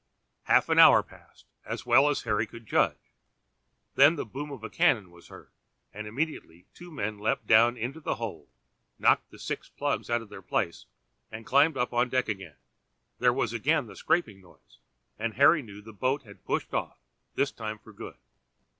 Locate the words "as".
1.63-1.85, 2.09-2.23